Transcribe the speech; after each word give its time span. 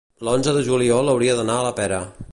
l'onze 0.27 0.53
de 0.55 0.63
juliol 0.69 1.13
hauria 1.13 1.37
d'anar 1.41 1.59
a 1.61 1.67
la 1.69 1.77
Pera. 1.83 2.05